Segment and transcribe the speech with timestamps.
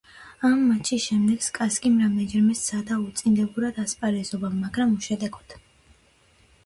[0.47, 5.59] ამ მატჩის შემდეგ სპასკიმ რამდენიმეჯერ სცადა უწინდებურად ასპარეზობა, მაგრამ უშედეგოდ.